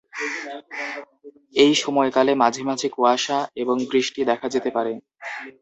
[1.55, 4.93] এই সময়কালে মাঝে মাঝে কুয়াশা এবং বৃষ্টি দেখা যেতে পারে।